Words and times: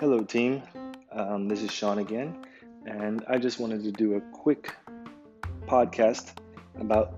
Hello, 0.00 0.24
team. 0.26 0.62
Um, 1.12 1.46
this 1.46 1.60
is 1.60 1.70
Sean 1.70 1.98
again, 1.98 2.46
and 2.86 3.22
I 3.28 3.36
just 3.36 3.60
wanted 3.60 3.84
to 3.84 3.92
do 3.92 4.14
a 4.14 4.20
quick 4.32 4.74
podcast 5.66 6.38
about 6.80 7.12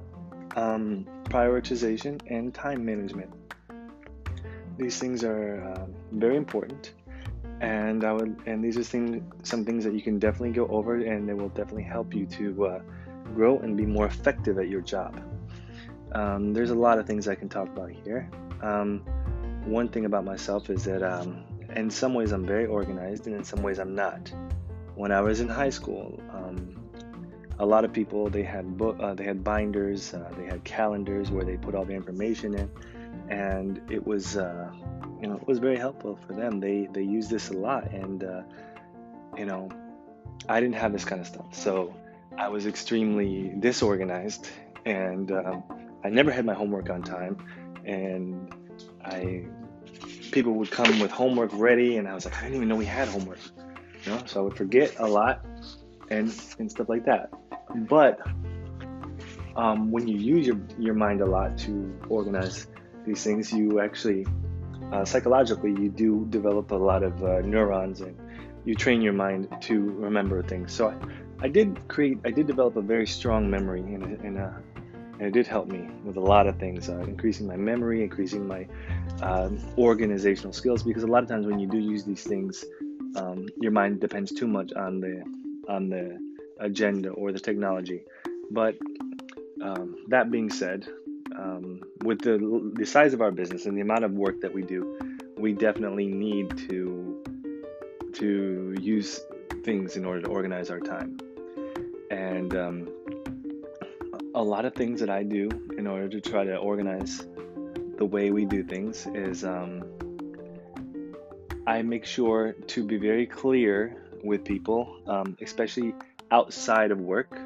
um, 0.57 1.07
prioritization 1.27 2.21
and 2.27 2.53
time 2.53 2.85
management. 2.85 3.33
These 4.77 4.99
things 4.99 5.23
are 5.23 5.63
uh, 5.63 5.87
very 6.11 6.37
important, 6.37 6.95
and 7.61 8.03
I 8.03 8.13
would, 8.15 8.37
and 8.47 8.65
these 8.65 8.77
are 8.77 8.83
things, 8.83 9.23
some 9.45 9.65
things 9.65 9.85
that 9.85 9.95
you 9.95 10.03
can 10.03 10.19
definitely 10.19 10.51
go 10.51 10.67
over, 10.67 10.97
and 10.97 11.29
they 11.29 11.35
will 11.35 11.51
definitely 11.51 11.85
help 11.85 12.13
you 12.13 12.27
to 12.27 12.67
uh, 12.67 12.81
grow 13.33 13.61
and 13.61 13.77
be 13.77 13.87
more 13.87 14.07
effective 14.07 14.59
at 14.59 14.67
your 14.69 14.81
job. 14.81 15.23
Um, 16.15 16.53
there's 16.53 16.71
a 16.71 16.75
lot 16.75 16.99
of 16.99 17.07
things 17.07 17.29
I 17.29 17.35
can 17.35 17.49
talk 17.49 17.69
about 17.69 17.91
here. 17.91 18.29
Um, 18.63 19.03
one 19.65 19.89
thing 19.89 20.05
about 20.05 20.25
myself 20.25 20.71
is 20.71 20.85
that 20.85 21.03
um, 21.03 21.45
in 21.75 21.91
some 21.91 22.15
ways 22.15 22.33
I'm 22.33 22.47
very 22.47 22.67
organized, 22.67 23.27
and 23.27 23.37
in 23.37 23.45
some 23.45 23.63
ways 23.63 23.79
I'm 23.79 23.95
not. 23.95 24.33
When 24.95 25.11
I 25.11 25.21
was 25.21 25.41
in 25.41 25.49
high 25.49 25.71
school, 25.71 26.21
um, 26.31 26.77
a 27.59 27.67
lot 27.67 27.85
of 27.85 27.93
people 27.93 28.29
they 28.29 28.43
had 28.43 28.77
book, 28.77 28.97
uh, 29.01 29.15
they 29.15 29.25
had 29.25 29.43
binders, 29.43 30.15
uh, 30.15 30.31
they 30.37 30.45
had 30.45 30.65
calendars 30.65 31.31
where 31.31 31.45
they 31.45 31.57
put 31.57 31.75
all 31.75 31.85
the 31.85 31.95
information 31.95 32.55
in, 32.55 32.71
and 33.29 33.81
it 33.91 34.07
was 34.07 34.37
uh, 34.37 34.71
you 35.21 35.29
know 35.29 35.37
it 35.37 35.47
was 35.47 35.59
very 35.59 35.77
helpful 35.77 36.19
for 36.27 36.35
them. 36.35 36.61
They 36.61 36.89
they 36.93 37.03
used 37.03 37.31
this 37.31 37.51
a 37.51 37.55
lot, 37.55 37.91
and 37.91 38.25
uh, 38.25 38.43
you 39.37 39.47
know 39.47 39.71
I 40.49 40.61
didn't 40.61 40.77
have 40.77 40.93
this 40.93 41.05
kind 41.05 41.21
of 41.21 41.27
stuff, 41.27 41.55
so 41.55 41.95
I 42.37 42.49
was 42.49 42.67
extremely 42.67 43.55
disorganized, 43.59 44.49
and 44.85 45.31
um, 45.31 45.63
I 46.05 46.11
never 46.11 46.31
had 46.31 46.45
my 46.45 46.55
homework 46.55 46.91
on 46.91 47.03
time, 47.03 47.37
and 47.85 48.53
I 49.05 49.47
people 50.31 50.53
would 50.55 50.71
come 50.71 50.99
with 51.01 51.11
homework 51.11 51.51
ready, 51.53 51.97
and 51.97 52.09
I 52.09 52.15
was 52.15 52.25
like, 52.25 52.37
I 52.39 52.43
didn't 52.43 52.57
even 52.57 52.69
know 52.69 52.77
we 52.77 52.85
had 52.85 53.09
homework. 53.09 53.39
You 54.05 54.13
know, 54.13 54.23
so 54.27 54.41
I 54.41 54.43
would 54.45 54.57
forget 54.57 54.99
a 54.99 55.07
lot 55.07 55.45
and 56.11 56.35
and 56.59 56.71
stuff 56.71 56.89
like 56.89 57.05
that. 57.07 57.31
But 57.89 58.21
um, 59.57 59.91
when 59.91 60.09
you 60.09 60.19
use 60.19 60.47
your 60.47 60.59
your 60.79 60.95
mind 60.95 61.21
a 61.21 61.27
lot 61.27 61.59
to 61.59 61.99
organize 62.09 62.67
these 63.07 63.23
things, 63.23 63.53
you 63.53 63.81
actually 63.81 64.27
uh, 64.93 65.05
psychologically 65.05 65.71
you 65.71 65.89
do 65.89 66.27
develop 66.31 66.71
a 66.71 66.77
lot 66.77 67.03
of 67.03 67.23
uh, 67.25 67.41
neurons 67.41 68.01
and 68.01 68.17
you 68.65 68.75
train 68.75 69.03
your 69.03 69.13
mind 69.13 69.49
to 69.61 69.81
remember 69.81 70.43
things. 70.43 70.73
So 70.73 70.89
I, 70.89 71.47
I 71.47 71.49
did 71.49 71.89
create, 71.89 72.19
I 72.25 72.31
did 72.31 72.47
develop 72.47 72.77
a 72.77 72.83
very 72.83 73.07
strong 73.07 73.51
memory, 73.51 73.81
and, 73.81 74.05
and, 74.05 74.39
uh, 74.39 74.51
and 75.23 75.29
it 75.29 75.35
did 75.39 75.47
help 75.47 75.69
me 75.69 75.89
with 76.03 76.17
a 76.17 76.21
lot 76.21 76.49
of 76.49 76.59
things, 76.59 76.89
uh, 76.89 76.99
increasing 77.03 77.47
my 77.47 77.55
memory, 77.55 78.03
increasing 78.03 78.45
my 78.45 78.67
um, 79.23 79.57
organizational 79.79 80.53
skills. 80.53 80.83
Because 80.83 81.05
a 81.05 81.07
lot 81.07 81.23
of 81.23 81.29
times 81.29 81.47
when 81.47 81.61
you 81.61 81.69
do 81.69 81.79
use 81.79 82.03
these 82.03 82.25
things, 82.25 82.65
um, 83.15 83.47
your 83.61 83.71
mind 83.71 84.01
depends 84.01 84.33
too 84.33 84.49
much 84.49 84.73
on 84.73 84.99
the 84.99 85.23
on 85.69 85.89
the 85.89 86.19
agenda 86.59 87.11
or 87.11 87.31
the 87.31 87.39
technology. 87.39 88.03
But 88.51 88.75
um, 89.63 89.95
that 90.09 90.33
being 90.33 90.51
said, 90.51 90.89
um, 91.39 91.83
with 92.03 92.23
the 92.23 92.73
the 92.75 92.85
size 92.85 93.15
of 93.15 93.21
our 93.21 93.31
business 93.31 93.67
and 93.67 93.77
the 93.77 93.83
amount 93.83 94.03
of 94.03 94.11
work 94.11 94.41
that 94.41 94.53
we 94.53 94.63
do, 94.63 94.99
we 95.39 95.53
definitely 95.53 96.09
need 96.09 96.59
to 96.69 97.23
to 98.15 98.75
use 98.81 99.21
things 99.63 99.95
in 99.95 100.05
order 100.05 100.23
to 100.23 100.29
organize 100.29 100.69
our 100.69 100.81
time. 100.81 101.17
And 102.11 102.57
um, 102.57 102.92
a 104.35 104.43
lot 104.43 104.65
of 104.65 104.75
things 104.75 105.01
that 105.01 105.11
I 105.11 105.23
do 105.23 105.49
in 105.77 105.87
order 105.87 106.09
to 106.09 106.21
try 106.21 106.45
to 106.45 106.57
organize 106.57 107.27
the 107.99 108.05
way 108.05 108.31
we 108.31 108.45
do 108.45 108.63
things 108.63 109.07
is 109.15 109.45
um, 109.45 109.85
I 111.67 111.83
make 111.83 112.05
sure 112.05 112.53
to 112.53 112.85
be 112.85 112.97
very 112.97 113.27
clear 113.27 114.03
with 114.25 114.45
people, 114.45 114.97
um, 115.07 115.37
especially 115.43 115.95
outside 116.31 116.91
of 116.91 117.01
work. 117.01 117.39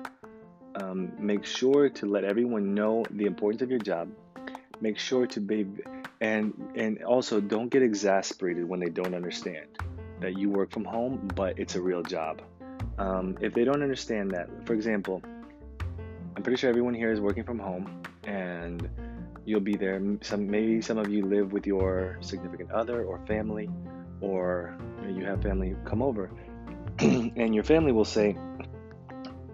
Um, 0.76 1.12
make 1.18 1.44
sure 1.44 1.88
to 1.88 2.06
let 2.06 2.24
everyone 2.24 2.74
know 2.74 3.04
the 3.10 3.24
importance 3.24 3.62
of 3.62 3.70
your 3.70 3.80
job. 3.80 4.08
Make 4.80 4.98
sure 4.98 5.26
to 5.26 5.40
be, 5.40 5.66
and 6.20 6.52
and 6.74 7.02
also 7.02 7.40
don't 7.40 7.68
get 7.68 7.82
exasperated 7.82 8.68
when 8.68 8.78
they 8.78 8.90
don't 8.90 9.14
understand 9.14 9.66
that 10.20 10.38
you 10.38 10.50
work 10.50 10.70
from 10.70 10.84
home, 10.84 11.28
but 11.34 11.58
it's 11.58 11.74
a 11.76 11.80
real 11.80 12.02
job. 12.02 12.42
Um, 12.98 13.36
if 13.40 13.54
they 13.54 13.64
don't 13.64 13.82
understand 13.82 14.30
that, 14.32 14.48
for 14.66 14.74
example, 14.74 15.22
I'm 16.36 16.42
pretty 16.42 16.58
sure 16.58 16.68
everyone 16.68 16.92
here 16.92 17.10
is 17.10 17.18
working 17.18 17.44
from 17.44 17.58
home, 17.58 18.02
and 18.24 18.86
you'll 19.46 19.60
be 19.60 19.74
there. 19.74 19.98
Some 20.20 20.50
maybe 20.50 20.82
some 20.82 20.98
of 20.98 21.08
you 21.08 21.24
live 21.24 21.52
with 21.52 21.66
your 21.66 22.18
significant 22.20 22.70
other 22.72 23.04
or 23.04 23.18
family, 23.26 23.70
or 24.20 24.76
you 25.08 25.24
have 25.24 25.40
family 25.42 25.74
come 25.86 26.02
over, 26.02 26.30
and 26.98 27.54
your 27.54 27.64
family 27.64 27.90
will 27.90 28.04
say, 28.04 28.36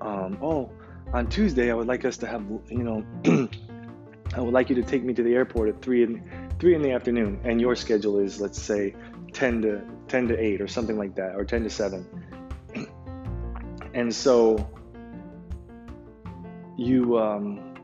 um, 0.00 0.37
"Oh, 0.42 0.72
on 1.12 1.28
Tuesday, 1.28 1.71
I 1.71 1.75
would 1.75 1.87
like 1.87 2.04
us 2.04 2.16
to 2.16 2.26
have, 2.26 2.42
you 2.69 2.82
know, 2.82 3.04
I 4.34 4.41
would 4.41 4.53
like 4.53 4.69
you 4.69 4.75
to 4.75 4.82
take 4.82 5.04
me 5.04 5.15
to 5.15 5.22
the 5.22 5.34
airport 5.34 5.69
at 5.69 5.81
three 5.82 6.03
in 6.03 6.28
three 6.59 6.75
in 6.75 6.82
the 6.82 6.91
afternoon, 6.91 7.38
and 7.44 7.60
your 7.60 7.76
schedule 7.76 8.19
is, 8.19 8.41
let's 8.41 8.60
say, 8.60 8.92
ten 9.32 9.62
to 9.62 9.82
ten 10.09 10.26
to 10.26 10.37
eight 10.37 10.60
or 10.60 10.66
something 10.66 10.98
like 10.98 11.15
that, 11.15 11.37
or 11.37 11.44
ten 11.44 11.62
to 11.62 11.71
seven. 11.71 12.04
And 13.94 14.12
so 14.15 14.71
you 16.77 17.19
um, 17.19 17.75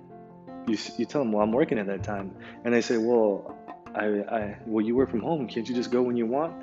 you 0.67 0.77
you 0.97 1.05
tell 1.05 1.23
them, 1.23 1.33
well, 1.33 1.43
I'm 1.43 1.53
working 1.53 1.79
at 1.79 1.87
that 1.87 2.03
time, 2.03 2.35
and 2.65 2.73
they 2.73 2.81
say, 2.81 2.97
well, 2.97 3.57
I, 3.95 4.07
I 4.07 4.59
well, 4.67 4.85
you 4.85 4.97
work 4.97 5.11
from 5.11 5.21
home. 5.21 5.47
Can't 5.47 5.69
you 5.69 5.75
just 5.75 5.91
go 5.91 6.03
when 6.03 6.17
you 6.17 6.27
want? 6.27 6.55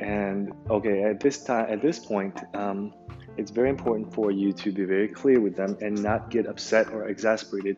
And 0.00 0.52
okay, 0.68 1.04
at 1.04 1.20
this 1.20 1.42
time, 1.42 1.70
at 1.70 1.80
this 1.80 1.98
point, 1.98 2.38
um, 2.54 2.92
it's 3.36 3.50
very 3.50 3.70
important 3.70 4.12
for 4.12 4.30
you 4.30 4.52
to 4.52 4.72
be 4.72 4.84
very 4.84 5.08
clear 5.08 5.40
with 5.40 5.56
them 5.56 5.76
and 5.80 6.02
not 6.02 6.30
get 6.30 6.46
upset 6.46 6.92
or 6.92 7.08
exasperated. 7.08 7.76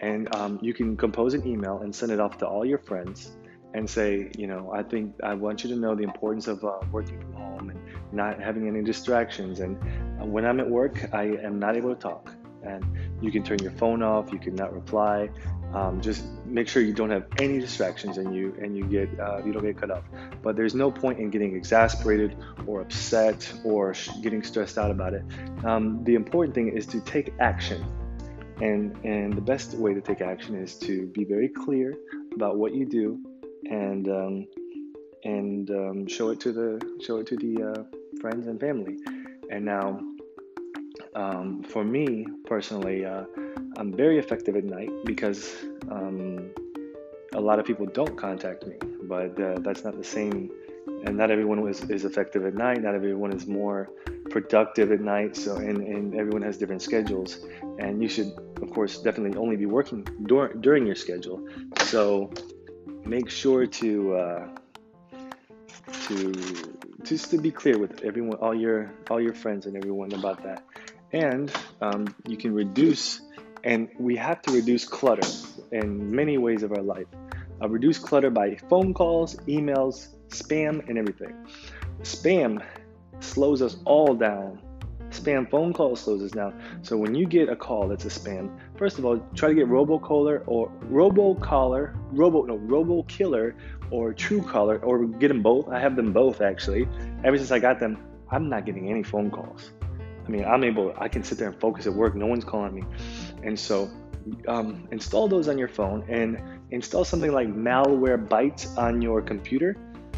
And 0.00 0.34
um, 0.34 0.58
you 0.62 0.72
can 0.72 0.96
compose 0.96 1.34
an 1.34 1.46
email 1.46 1.80
and 1.80 1.94
send 1.94 2.12
it 2.12 2.20
off 2.20 2.38
to 2.38 2.46
all 2.46 2.64
your 2.64 2.78
friends 2.78 3.36
and 3.74 3.88
say, 3.88 4.30
you 4.36 4.46
know, 4.46 4.72
I 4.72 4.82
think 4.82 5.14
I 5.22 5.34
want 5.34 5.64
you 5.64 5.70
to 5.70 5.76
know 5.76 5.94
the 5.94 6.04
importance 6.04 6.46
of 6.46 6.64
uh, 6.64 6.78
working 6.90 7.20
from 7.20 7.32
home 7.34 7.70
and 7.70 7.80
not 8.12 8.40
having 8.40 8.66
any 8.68 8.82
distractions. 8.82 9.60
And 9.60 9.76
when 10.20 10.46
I'm 10.46 10.60
at 10.60 10.68
work, 10.68 11.12
I 11.12 11.24
am 11.24 11.58
not 11.58 11.76
able 11.76 11.94
to 11.94 12.00
talk. 12.00 12.32
And 12.62 12.84
you 13.20 13.30
can 13.30 13.42
turn 13.42 13.58
your 13.60 13.72
phone 13.72 14.02
off. 14.02 14.32
You 14.32 14.38
can 14.38 14.54
not 14.54 14.72
reply. 14.72 15.30
Um, 15.74 16.00
just 16.00 16.24
make 16.46 16.66
sure 16.66 16.80
you 16.80 16.94
don't 16.94 17.10
have 17.10 17.26
any 17.38 17.58
distractions 17.58 18.16
and 18.16 18.34
you 18.34 18.56
and 18.60 18.74
you 18.76 18.84
get 18.84 19.08
uh, 19.20 19.42
you 19.44 19.52
don't 19.52 19.62
get 19.62 19.76
cut 19.76 19.90
off. 19.90 20.04
But 20.42 20.56
there's 20.56 20.74
no 20.74 20.90
point 20.90 21.18
in 21.18 21.28
getting 21.30 21.54
exasperated 21.54 22.36
or 22.66 22.80
upset 22.80 23.52
or 23.64 23.92
sh- 23.92 24.08
getting 24.22 24.42
stressed 24.42 24.78
out 24.78 24.90
about 24.90 25.12
it. 25.12 25.24
Um, 25.64 26.02
the 26.04 26.14
important 26.14 26.54
thing 26.54 26.68
is 26.68 26.86
to 26.86 27.00
take 27.00 27.34
action, 27.38 27.84
and 28.62 28.96
and 29.04 29.34
the 29.34 29.42
best 29.42 29.74
way 29.74 29.92
to 29.92 30.00
take 30.00 30.22
action 30.22 30.54
is 30.54 30.78
to 30.78 31.06
be 31.08 31.24
very 31.24 31.48
clear 31.48 31.94
about 32.34 32.56
what 32.56 32.74
you 32.74 32.86
do, 32.86 33.20
and 33.68 34.08
um, 34.08 34.46
and 35.24 35.70
um, 35.70 36.06
show 36.06 36.30
it 36.30 36.40
to 36.40 36.52
the 36.52 36.80
show 37.04 37.18
it 37.18 37.26
to 37.26 37.36
the 37.36 37.62
uh, 37.62 38.20
friends 38.20 38.46
and 38.46 38.58
family. 38.58 38.96
And 39.50 39.64
now, 39.64 40.00
um, 41.18 41.62
for 41.64 41.84
me 41.84 42.26
personally. 42.46 43.04
Uh, 43.04 43.24
I'm 43.76 43.92
very 43.92 44.18
effective 44.18 44.56
at 44.56 44.64
night 44.64 44.90
because 45.04 45.54
um, 45.90 46.50
a 47.34 47.40
lot 47.40 47.58
of 47.58 47.66
people 47.66 47.86
don't 47.86 48.16
contact 48.16 48.66
me, 48.66 48.76
but 49.02 49.38
uh, 49.40 49.58
that's 49.58 49.84
not 49.84 49.96
the 49.96 50.04
same. 50.04 50.50
And 51.04 51.16
not 51.16 51.30
everyone 51.30 51.58
is, 51.68 51.82
is 51.90 52.04
effective 52.04 52.44
at 52.46 52.54
night. 52.54 52.82
Not 52.82 52.94
everyone 52.94 53.32
is 53.32 53.46
more 53.46 53.90
productive 54.30 54.90
at 54.90 55.00
night. 55.00 55.36
So, 55.36 55.56
and, 55.56 55.78
and 55.78 56.14
everyone 56.14 56.42
has 56.42 56.56
different 56.56 56.82
schedules. 56.82 57.38
And 57.78 58.02
you 58.02 58.08
should, 58.08 58.32
of 58.62 58.70
course, 58.70 58.98
definitely 58.98 59.36
only 59.36 59.56
be 59.56 59.66
working 59.66 60.02
dur- 60.24 60.54
during 60.54 60.86
your 60.86 60.96
schedule. 60.96 61.46
So, 61.82 62.32
make 63.04 63.30
sure 63.30 63.66
to 63.66 64.16
uh, 64.16 64.48
to 66.08 66.32
just 67.04 67.30
to 67.30 67.38
be 67.38 67.50
clear 67.50 67.78
with 67.78 68.02
everyone, 68.02 68.38
all 68.38 68.54
your 68.54 68.90
all 69.10 69.20
your 69.20 69.34
friends 69.34 69.66
and 69.66 69.76
everyone 69.76 70.12
about 70.14 70.42
that. 70.42 70.64
And 71.12 71.52
um, 71.80 72.14
you 72.26 72.36
can 72.36 72.54
reduce 72.54 73.22
and 73.64 73.88
we 73.98 74.16
have 74.16 74.40
to 74.42 74.52
reduce 74.52 74.84
clutter 74.84 75.28
in 75.72 76.14
many 76.14 76.38
ways 76.38 76.62
of 76.62 76.72
our 76.72 76.82
life. 76.82 77.06
Uh, 77.60 77.68
reduce 77.68 77.98
clutter 77.98 78.30
by 78.30 78.56
phone 78.68 78.94
calls, 78.94 79.36
emails, 79.48 80.08
spam, 80.28 80.88
and 80.88 80.96
everything. 80.96 81.34
Spam 82.02 82.64
slows 83.20 83.62
us 83.62 83.76
all 83.84 84.14
down. 84.14 84.60
Spam 85.10 85.50
phone 85.50 85.72
calls 85.72 86.02
slows 86.02 86.22
us 86.22 86.30
down. 86.30 86.54
So 86.82 86.96
when 86.96 87.14
you 87.14 87.26
get 87.26 87.48
a 87.48 87.56
call 87.56 87.88
that's 87.88 88.04
a 88.04 88.08
spam, 88.08 88.56
first 88.76 88.98
of 88.98 89.04
all, 89.04 89.18
try 89.34 89.48
to 89.48 89.54
get 89.54 89.66
robocaller 89.66 90.42
or 90.46 90.70
robocaller, 90.84 91.96
robo 92.12 92.42
no 92.44 92.58
robokiller 92.58 93.54
or 93.90 94.12
Truecaller 94.12 94.82
or 94.84 95.06
get 95.06 95.28
them 95.28 95.42
both. 95.42 95.68
I 95.68 95.80
have 95.80 95.96
them 95.96 96.12
both 96.12 96.40
actually. 96.42 96.86
Ever 97.24 97.38
since 97.38 97.50
I 97.50 97.58
got 97.58 97.80
them, 97.80 97.98
I'm 98.30 98.48
not 98.50 98.66
getting 98.66 98.90
any 98.90 99.02
phone 99.02 99.30
calls. 99.30 99.72
I 100.28 100.30
mean, 100.30 100.44
I'm 100.44 100.62
able. 100.62 100.94
I 100.98 101.08
can 101.08 101.24
sit 101.24 101.38
there 101.38 101.48
and 101.48 101.58
focus 101.58 101.86
at 101.86 101.94
work. 101.94 102.14
No 102.14 102.26
one's 102.26 102.44
calling 102.44 102.74
me. 102.74 102.82
And 103.42 103.58
so 103.58 103.90
um, 104.46 104.86
install 104.92 105.26
those 105.26 105.48
on 105.48 105.56
your 105.56 105.68
phone 105.68 106.04
and 106.08 106.38
install 106.70 107.04
something 107.04 107.32
like 107.32 107.48
Malware 107.48 108.28
Malwarebytes 108.28 108.76
on 108.76 109.00
your 109.00 109.22
computer. 109.22 109.76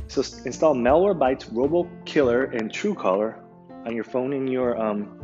So 0.08 0.22
install 0.44 0.74
Malwarebytes, 0.74 1.48
Robo 1.52 1.88
Killer, 2.04 2.44
and 2.44 2.72
Truecaller 2.72 3.38
on 3.86 3.94
your 3.94 4.04
phone 4.04 4.32
and 4.32 4.50
your 4.50 4.76
um, 4.76 5.20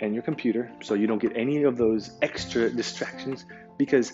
and 0.00 0.14
your 0.14 0.22
computer, 0.22 0.70
so 0.80 0.94
you 0.94 1.08
don't 1.08 1.20
get 1.20 1.32
any 1.34 1.64
of 1.64 1.76
those 1.76 2.18
extra 2.22 2.70
distractions. 2.70 3.46
Because 3.78 4.12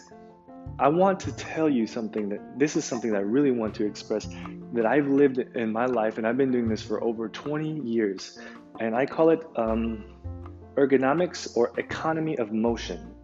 I 0.78 0.88
want 0.88 1.20
to 1.20 1.32
tell 1.32 1.68
you 1.68 1.86
something 1.86 2.28
that 2.30 2.58
this 2.58 2.76
is 2.76 2.84
something 2.84 3.10
that 3.10 3.18
I 3.18 3.22
really 3.22 3.50
want 3.50 3.74
to 3.74 3.84
express 3.84 4.26
that 4.72 4.86
I've 4.86 5.08
lived 5.08 5.38
in 5.38 5.72
my 5.72 5.86
life, 5.86 6.16
and 6.18 6.26
I've 6.26 6.36
been 6.38 6.50
doing 6.50 6.68
this 6.68 6.82
for 6.82 7.02
over 7.02 7.28
20 7.28 7.80
years, 7.80 8.38
and 8.80 8.94
I 8.94 9.06
call 9.06 9.30
it 9.30 9.42
um, 9.56 10.04
ergonomics 10.76 11.56
or 11.56 11.72
economy 11.78 12.36
of 12.38 12.52
motion. 12.52 13.14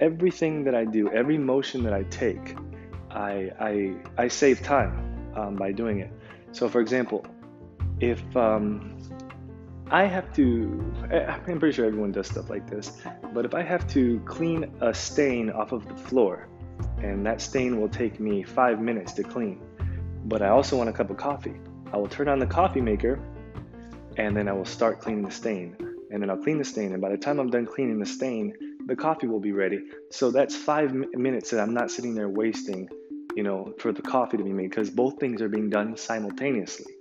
Everything 0.00 0.64
that 0.64 0.74
I 0.74 0.84
do, 0.84 1.10
every 1.10 1.38
motion 1.38 1.82
that 1.84 1.92
I 1.92 2.02
take, 2.04 2.56
I 3.10 3.50
I, 3.58 3.94
I 4.18 4.28
save 4.28 4.62
time 4.62 5.32
um, 5.34 5.56
by 5.56 5.72
doing 5.72 6.00
it. 6.00 6.10
So, 6.52 6.68
for 6.68 6.80
example, 6.80 7.24
if 8.00 8.20
um, 8.36 8.98
I 9.90 10.04
have 10.04 10.32
to, 10.34 10.94
I'm 11.10 11.58
pretty 11.58 11.72
sure 11.72 11.86
everyone 11.86 12.12
does 12.12 12.26
stuff 12.26 12.50
like 12.50 12.68
this, 12.68 13.00
but 13.32 13.44
if 13.44 13.54
I 13.54 13.62
have 13.62 13.86
to 13.88 14.20
clean 14.20 14.70
a 14.80 14.92
stain 14.92 15.50
off 15.50 15.72
of 15.72 15.88
the 15.88 15.96
floor, 15.96 16.48
and 16.98 17.24
that 17.24 17.40
stain 17.40 17.80
will 17.80 17.88
take 17.88 18.20
me 18.20 18.42
five 18.42 18.80
minutes 18.80 19.12
to 19.14 19.22
clean, 19.22 19.60
but 20.26 20.42
I 20.42 20.48
also 20.48 20.76
want 20.76 20.90
a 20.90 20.92
cup 20.92 21.10
of 21.10 21.16
coffee, 21.16 21.54
I 21.92 21.96
will 21.96 22.08
turn 22.08 22.28
on 22.28 22.38
the 22.38 22.46
coffee 22.46 22.80
maker 22.80 23.20
and 24.16 24.36
then 24.36 24.48
I 24.48 24.52
will 24.52 24.64
start 24.64 25.00
cleaning 25.00 25.24
the 25.24 25.30
stain. 25.30 25.76
And 26.10 26.22
then 26.22 26.30
I'll 26.30 26.36
clean 26.36 26.58
the 26.58 26.64
stain, 26.64 26.92
and 26.92 27.02
by 27.02 27.10
the 27.10 27.16
time 27.16 27.40
I'm 27.40 27.50
done 27.50 27.66
cleaning 27.66 27.98
the 27.98 28.06
stain, 28.06 28.54
the 28.86 28.94
coffee 28.94 29.26
will 29.26 29.40
be 29.40 29.52
ready. 29.52 29.80
So 30.10 30.30
that's 30.30 30.54
five 30.54 30.94
minutes 30.94 31.50
that 31.50 31.60
I'm 31.60 31.74
not 31.74 31.90
sitting 31.90 32.14
there 32.14 32.28
wasting, 32.28 32.88
you 33.34 33.42
know, 33.42 33.74
for 33.78 33.92
the 33.92 34.02
coffee 34.02 34.36
to 34.36 34.44
be 34.44 34.52
made 34.52 34.70
because 34.70 34.88
both 34.88 35.18
things 35.18 35.42
are 35.42 35.48
being 35.48 35.68
done 35.68 35.96
simultaneously. 35.96 36.94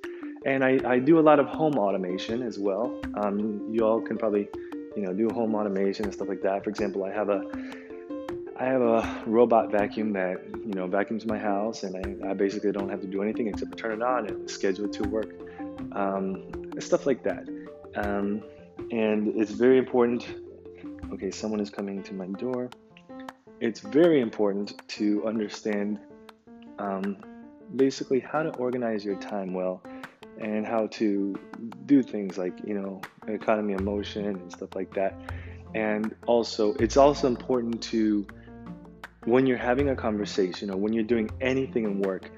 And 0.46 0.64
I, 0.64 0.80
I 0.86 1.00
do 1.00 1.20
a 1.20 1.22
lot 1.22 1.40
of 1.40 1.48
home 1.48 1.78
automation 1.78 2.42
as 2.42 2.58
well. 2.58 3.00
Um, 3.16 3.68
you 3.72 3.86
all 3.86 4.02
can 4.02 4.18
probably, 4.18 4.50
you 4.96 5.04
know, 5.04 5.14
do 5.14 5.30
home 5.30 5.54
automation 5.54 6.06
and 6.06 6.14
stuff 6.14 6.28
like 6.28 6.42
that. 6.42 6.64
For 6.64 6.72
example, 6.72 7.04
I 7.04 7.12
have 7.12 7.30
a 7.30 7.44
I 8.58 8.64
have 8.66 8.82
a 8.82 9.24
robot 9.26 9.70
vacuum 9.70 10.14
that 10.14 10.38
you 10.66 10.74
know 10.74 10.88
vacuums 10.88 11.26
my 11.26 11.38
house, 11.38 11.84
and 11.84 12.24
I, 12.24 12.30
I 12.30 12.34
basically 12.34 12.72
don't 12.72 12.90
have 12.90 13.02
to 13.02 13.08
do 13.08 13.22
anything 13.22 13.48
except 13.48 13.78
turn 13.78 13.92
it 13.92 14.02
on 14.02 14.28
and 14.28 14.50
schedule 14.50 14.86
it 14.86 14.94
to 14.94 15.04
work, 15.04 15.30
um, 15.92 16.65
stuff 16.80 17.06
like 17.06 17.24
that. 17.24 17.48
Um, 17.96 18.44
and 18.92 19.28
it's 19.36 19.52
very 19.52 19.78
important. 19.78 20.28
Okay, 21.14 21.32
someone 21.32 21.60
is 21.60 21.70
coming 21.70 22.04
to 22.04 22.14
my 22.14 22.28
door. 22.28 22.70
It's 23.60 23.80
very 23.80 24.20
important 24.22 24.88
to 24.90 25.26
understand 25.26 26.00
um, 26.80 27.18
basically 27.76 28.20
how 28.20 28.44
to 28.44 28.50
organize 28.58 29.04
your 29.04 29.16
time 29.16 29.54
well 29.54 29.82
and 30.40 30.66
how 30.66 30.88
to 30.88 31.36
do 31.86 32.04
things 32.04 32.38
like 32.38 32.54
you 32.66 32.74
know 32.74 33.02
economy 33.28 33.74
of 33.74 33.82
motion 33.82 34.26
and 34.26 34.52
stuff 34.52 34.76
like 34.76 34.94
that 34.94 35.14
and 35.74 36.14
also 36.28 36.74
it's 36.76 36.98
also 36.98 37.28
important 37.28 37.82
to 37.82 38.26
when 39.24 39.48
you're 39.48 39.58
having 39.58 39.90
a 39.90 39.96
conversation 39.96 40.70
or 40.70 40.78
when 40.78 40.94
you're 40.94 41.04
doing 41.04 41.30
anything 41.42 41.86
in 41.86 42.00
work 42.02 42.30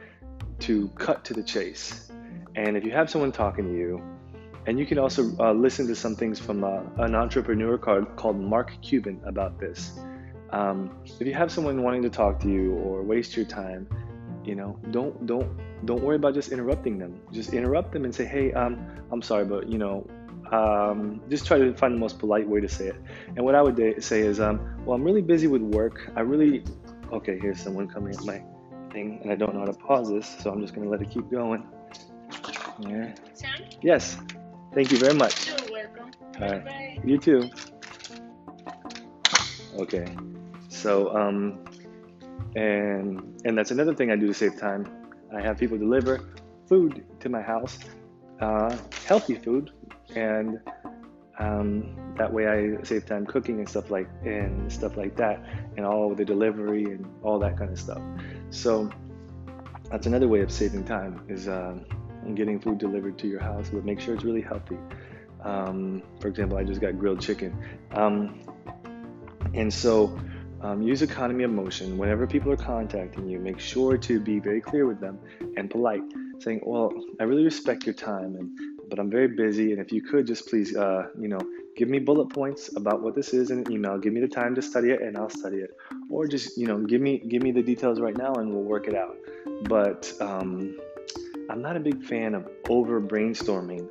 to 0.60 0.88
cut 0.89 1.25
to 1.25 1.34
the 1.34 1.44
chase 1.44 2.12
and 2.56 2.78
if 2.78 2.86
you 2.86 2.92
have 2.92 3.10
someone 3.10 3.31
talking 3.31 3.66
to 3.66 3.74
you 3.74 4.01
and 4.68 4.78
you 4.78 4.86
can 4.86 5.00
also 5.00 5.36
uh, 5.40 5.54
listen 5.54 5.88
to 5.88 5.96
some 5.96 6.16
things 6.16 6.40
from 6.40 6.64
uh, 6.64 6.81
an 6.98 7.16
entrepreneur 7.16 7.78
called, 7.78 8.16
called 8.16 8.40
mark 8.40 8.74
cuban 8.81 9.19
about 9.25 9.60
this. 9.60 10.00
Um, 10.52 10.92
if 11.19 11.25
you 11.25 11.34
have 11.34 11.52
someone 11.52 11.81
wanting 11.81 12.04
to 12.04 12.10
talk 12.10 12.40
to 12.42 12.50
you 12.50 12.74
or 12.75 13.02
waste 13.02 13.36
your 13.36 13.46
time 13.46 13.88
you 14.48 14.56
know 14.56 14.80
don't 14.92 15.25
don't 15.28 15.50
don't 15.86 16.02
worry 16.02 16.16
about 16.16 16.34
just 16.34 16.52
interrupting 16.52 16.98
them. 16.98 17.19
Just 17.31 17.54
interrupt 17.54 17.92
them 17.92 18.06
and 18.06 18.16
say 18.16 18.25
hey 18.25 18.54
um, 18.54 18.74
i'm 19.12 19.22
sorry 19.22 19.46
but 19.46 19.69
you 19.69 19.78
know 19.78 20.08
um, 20.52 21.22
just 21.30 21.46
try 21.46 21.58
to 21.58 21.74
find 21.74 21.94
the 21.94 22.00
most 22.00 22.18
polite 22.20 22.48
way 22.48 22.62
to 22.62 22.70
say 22.70 22.88
it. 22.88 22.96
And 23.36 23.44
what 23.44 23.54
i 23.54 23.62
would 23.62 23.78
say 24.02 24.22
is 24.22 24.40
um, 24.40 24.58
well 24.86 24.96
i'm 24.96 25.04
really 25.04 25.22
busy 25.22 25.48
with 25.48 25.62
work. 25.62 26.10
I 26.16 26.22
really 26.22 26.63
okay 27.12 27.38
here's 27.38 27.60
someone 27.60 27.88
coming 27.88 28.13
at 28.16 28.24
my 28.24 28.42
thing 28.92 29.20
and 29.22 29.31
i 29.31 29.36
don't 29.36 29.54
know 29.54 29.60
how 29.60 29.66
to 29.66 29.74
pause 29.74 30.10
this 30.10 30.28
so 30.40 30.50
i'm 30.52 30.62
just 30.62 30.74
going 30.74 30.86
to 30.86 30.90
let 30.90 31.02
it 31.02 31.12
keep 31.12 31.30
going. 31.30 31.68
Yeah 32.80 33.13
Sam? 33.34 33.66
yes 33.81 34.18
thank 34.77 34.91
you 34.91 35.00
very 35.06 35.18
much 35.24 35.47
you're 35.47 35.71
welcome 35.71 36.09
all 36.39 36.50
right 36.51 36.65
Bye. 36.65 37.01
you 37.03 37.18
too 37.18 37.50
okay 39.83 40.06
so 40.69 41.15
um 41.15 41.41
and 42.57 43.41
and 43.45 43.57
that's 43.57 43.71
another 43.71 43.94
thing 43.94 44.12
I 44.12 44.15
do 44.15 44.27
to 44.27 44.33
save 44.33 44.57
time. 44.59 44.88
I 45.35 45.41
have 45.41 45.57
people 45.57 45.77
deliver 45.77 46.19
food 46.68 47.06
to 47.19 47.29
my 47.29 47.41
house, 47.41 47.77
uh, 48.41 48.75
healthy 49.06 49.35
food, 49.35 49.71
and 50.15 50.59
um, 51.38 52.15
that 52.18 52.33
way 52.33 52.47
I 52.47 52.83
save 52.83 53.06
time 53.06 53.25
cooking 53.25 53.59
and 53.59 53.69
stuff 53.69 53.91
like 53.91 54.09
and 54.25 54.71
stuff 54.71 54.97
like 54.97 55.15
that, 55.18 55.44
and 55.75 55.85
all 55.85 56.15
the 56.15 56.25
delivery 56.25 56.85
and 56.85 57.06
all 57.24 57.38
that 57.39 57.57
kind 57.57 57.71
of 57.71 57.79
stuff. 57.79 58.01
So 58.50 58.89
that's 59.91 60.07
another 60.07 60.27
way 60.27 60.41
of 60.41 60.51
saving 60.51 60.85
time 60.85 61.21
is 61.29 61.47
uh, 61.47 61.77
getting 62.35 62.59
food 62.59 62.77
delivered 62.77 63.18
to 63.19 63.27
your 63.27 63.41
house, 63.41 63.69
but 63.69 63.85
make 63.85 64.00
sure 64.00 64.13
it's 64.13 64.24
really 64.24 64.41
healthy. 64.41 64.77
Um, 65.44 66.03
for 66.19 66.27
example, 66.27 66.57
I 66.57 66.63
just 66.63 66.81
got 66.81 66.97
grilled 66.97 67.21
chicken, 67.21 67.56
um, 67.91 68.39
and 69.53 69.74
so 69.74 70.19
um, 70.62 70.81
use 70.81 71.01
economy 71.01 71.44
of 71.44 71.51
motion. 71.51 71.97
Whenever 71.97 72.25
people 72.25 72.51
are 72.51 72.57
contacting 72.57 73.29
you, 73.29 73.39
make 73.39 73.59
sure 73.59 73.97
to 73.97 74.19
be 74.19 74.39
very 74.39 74.62
clear 74.62 74.88
with 74.88 75.00
them 75.00 75.19
and 75.56 75.69
polite, 75.69 76.01
saying, 76.39 76.62
"Well, 76.63 76.91
I 77.19 77.24
really 77.24 77.44
respect 77.44 77.85
your 77.85 77.94
time, 77.94 78.35
and 78.35 78.50
but 78.89 79.00
I'm 79.00 79.09
very 79.09 79.27
busy, 79.27 79.71
and 79.71 79.81
if 79.81 79.91
you 79.91 80.01
could 80.01 80.25
just 80.25 80.47
please, 80.47 80.75
uh, 80.75 81.09
you 81.19 81.27
know, 81.27 81.39
give 81.75 81.89
me 81.89 82.00
bullet 82.00 82.29
points 82.29 82.75
about 82.75 83.01
what 83.01 83.15
this 83.15 83.33
is 83.33 83.51
in 83.51 83.59
an 83.59 83.71
email. 83.71 83.97
Give 83.97 84.13
me 84.13 84.21
the 84.21 84.27
time 84.27 84.56
to 84.56 84.62
study 84.62 84.91
it, 84.91 85.01
and 85.01 85.18
I'll 85.18 85.29
study 85.29 85.57
it, 85.57 85.77
or 86.09 86.27
just 86.27 86.57
you 86.57 86.65
know, 86.65 86.79
give 86.79 87.01
me 87.01 87.19
give 87.19 87.44
me 87.44 87.51
the 87.51 87.62
details 87.62 88.00
right 88.00 88.18
now, 88.18 88.33
and 88.33 88.51
we'll 88.51 88.63
work 88.63 88.88
it 88.88 88.95
out." 88.95 89.15
But 89.63 90.12
um, 90.19 90.77
I'm 91.50 91.62
not 91.62 91.78
a 91.78 91.80
big 91.80 92.04
fan 92.04 92.36
of 92.36 92.48
over 92.70 93.02
brainstorming. 93.02 93.88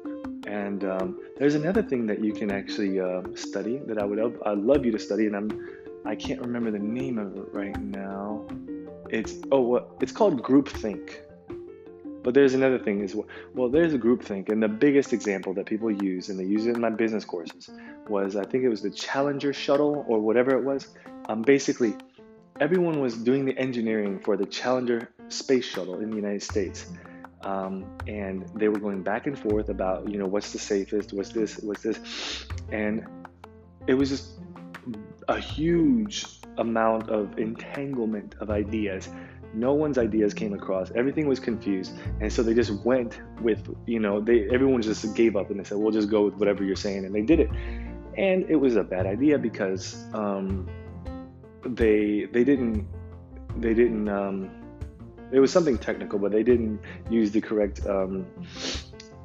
And 0.47 0.85
um, 0.85 1.21
there's 1.39 1.55
another 1.55 1.83
thing 1.83 2.07
that 2.07 2.23
you 2.23 2.33
can 2.33 2.51
actually 2.53 3.01
uh, 3.01 3.23
study 3.35 3.79
that 3.87 3.99
I 3.99 4.05
would 4.05 4.19
I'd 4.45 4.59
love 4.59 4.85
you 4.85 4.93
to 4.93 4.99
study, 4.99 5.27
and 5.27 5.35
I'm 5.35 5.51
I 6.05 6.15
can't 6.15 6.41
remember 6.41 6.71
the 6.71 6.79
name 6.79 7.19
of 7.19 7.37
it 7.37 7.53
right 7.53 7.77
now. 7.81 8.47
It's 9.11 9.35
oh, 9.51 9.87
it's 10.01 10.13
called 10.13 10.43
groupthink. 10.43 11.17
But 12.23 12.35
there's 12.35 12.55
another 12.55 12.79
thing 12.79 13.03
as 13.03 13.15
well. 13.15 13.27
Well, 13.55 13.69
there's 13.69 13.95
a 13.95 13.99
groupthink, 13.99 14.49
and 14.49 14.61
the 14.63 14.69
biggest 14.69 15.13
example 15.13 15.55
that 15.55 15.67
people 15.67 15.91
use, 15.91 16.29
and 16.29 16.39
they 16.39 16.45
use 16.45 16.67
it 16.67 16.75
in 16.75 16.81
my 16.81 16.91
business 16.91 17.25
courses, 17.25 17.71
was 18.09 18.35
I 18.35 18.45
think 18.45 18.65
it 18.65 18.69
was 18.69 18.83
the 18.83 18.91
Challenger 18.91 19.53
shuttle 19.53 20.05
or 20.09 20.19
whatever 20.21 20.57
it 20.57 20.65
was. 20.65 20.89
Um, 21.29 21.43
basically, 21.43 21.95
everyone 22.61 23.01
was 23.01 23.17
doing 23.17 23.45
the 23.45 23.57
engineering 23.57 24.19
for 24.21 24.37
the 24.37 24.47
Challenger 24.47 25.09
space 25.29 25.65
shuttle 25.65 26.01
in 26.01 26.11
the 26.11 26.17
United 26.17 26.43
States. 26.43 26.87
Um, 27.47 27.87
and 28.09 28.45
they 28.57 28.69
were 28.69 28.81
going 28.81 29.03
back 29.05 29.29
and 29.29 29.39
forth 29.39 29.69
about, 29.69 30.11
you 30.11 30.19
know, 30.19 30.27
what's 30.27 30.51
the 30.51 30.59
safest, 30.59 31.13
what's 31.13 31.31
this, 31.31 31.59
what's 31.59 31.81
this, 31.81 32.45
and 32.73 33.07
it 33.87 33.95
was 33.95 34.09
just 34.09 34.41
a 35.29 35.39
huge 35.39 36.27
amount 36.59 37.09
of 37.09 37.39
entanglement 37.39 38.35
of 38.41 38.51
ideas. 38.51 39.09
No 39.55 39.75
one's 39.75 39.97
ideas 39.97 40.35
came 40.35 40.55
across. 40.55 40.91
Everything 40.97 41.29
was 41.29 41.39
confused, 41.39 41.93
and 42.21 42.33
so 42.33 42.43
they 42.43 42.53
just 42.53 42.73
went 42.85 43.21
with 43.41 43.73
you 43.87 44.01
know 44.01 44.21
they 44.21 44.49
everyone 44.51 44.83
just 44.83 45.15
gave 45.15 45.37
up 45.37 45.49
and 45.51 45.61
they 45.61 45.65
said 45.65 45.79
we'll 45.79 45.93
just 45.93 46.11
go 46.11 46.25
with 46.25 46.35
whatever 46.35 46.65
you're 46.65 46.75
saying, 46.75 47.05
and 47.05 47.15
they 47.15 47.23
did 47.23 47.39
it. 47.39 47.51
And 48.19 48.51
it 48.51 48.57
was 48.57 48.75
a 48.75 48.83
bad 48.83 49.07
idea 49.07 49.39
because 49.39 50.05
um, 50.15 50.69
they 51.65 52.27
they 52.33 52.43
didn't 52.43 52.89
they 53.57 53.73
didn't 53.73 54.09
um, 54.09 54.51
it 55.33 55.41
was 55.41 55.53
something 55.53 55.79
technical, 55.79 56.19
but 56.19 56.33
they 56.33 56.43
didn't 56.43 56.81
use 57.11 57.31
the 57.31 57.41
correct 57.41 57.87
um, 57.87 58.27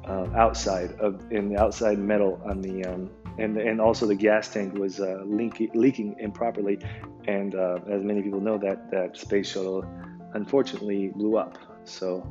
uh, 0.06 0.26
outside 0.34 0.92
of 1.00 1.30
in 1.30 1.48
the 1.48 1.60
outside 1.60 1.98
metal 1.98 2.40
on 2.44 2.60
the 2.60 2.84
um, 2.84 3.10
and 3.38 3.56
and 3.56 3.80
also 3.80 4.06
the 4.06 4.14
gas 4.14 4.48
tank 4.48 4.74
was 4.74 5.00
uh, 5.00 5.22
leaking, 5.24 6.16
improperly, 6.18 6.78
and 7.26 7.54
uh, 7.54 7.78
as 7.90 8.02
many 8.02 8.22
people 8.22 8.40
know, 8.40 8.58
that 8.58 8.90
that 8.90 9.16
space 9.16 9.50
shuttle 9.50 9.84
unfortunately 10.34 11.08
blew 11.08 11.36
up. 11.36 11.58
So, 11.84 12.30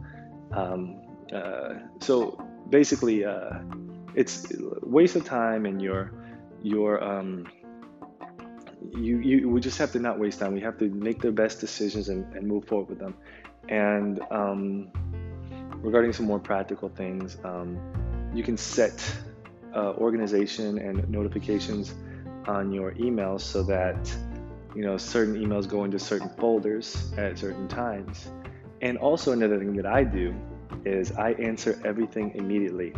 um, 0.52 1.02
uh, 1.34 1.76
so 2.00 2.44
basically, 2.70 3.26
uh, 3.26 3.60
it's 4.16 4.52
waste 4.82 5.16
of 5.16 5.26
time, 5.26 5.66
and 5.66 5.82
your 5.82 6.12
your 6.62 7.04
um, 7.04 7.48
you 8.94 9.20
you 9.20 9.50
we 9.50 9.60
just 9.60 9.78
have 9.78 9.92
to 9.94 10.00
not 10.00 10.20
waste 10.20 10.40
time. 10.40 10.54
We 10.54 10.62
have 10.62 10.78
to 10.80 10.90
make 10.90 11.22
the 11.22 11.32
best 11.32 11.60
decisions 11.60 12.10
and, 12.10 12.32
and 12.36 12.48
move 12.48 12.66
forward 12.66 12.90
with 12.90 13.00
them. 13.00 13.16
And 13.72 14.22
um, 14.30 14.90
regarding 15.78 16.14
some 16.14 16.28
more 16.28 16.40
practical 16.40 16.90
things, 16.90 17.38
um, 17.44 17.80
you 18.34 18.44
can 18.44 18.58
set 18.58 19.04
uh, 19.76 19.94
organization 19.94 20.78
and 20.78 21.10
notifications 21.10 21.96
on 22.46 22.72
your 22.72 22.92
emails 22.94 23.42
so 23.42 23.64
that 23.64 23.98
you 24.76 24.84
know, 24.84 24.98
certain 24.98 25.36
emails 25.36 25.68
go 25.68 25.84
into 25.84 26.00
certain 26.00 26.30
folders 26.38 27.12
at 27.18 27.38
certain 27.38 27.68
times. 27.68 28.30
And 28.82 28.98
also 28.98 29.32
another 29.32 29.60
thing 29.60 29.76
that 29.76 29.86
I 29.86 30.04
do 30.04 30.34
is 30.86 31.12
I 31.12 31.32
answer 31.34 31.80
everything 31.86 32.32
immediately. 32.36 32.94